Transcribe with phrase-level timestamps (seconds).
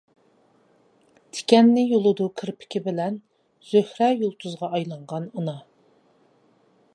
[1.37, 3.19] تىكەننى يۇلىدۇ كىرپىكى بىلەن،
[3.75, 5.57] زۆھرە يۇلتۇزىغا ئايلانغان ئانا.